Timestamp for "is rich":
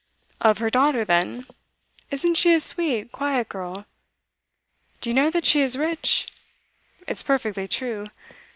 5.61-6.25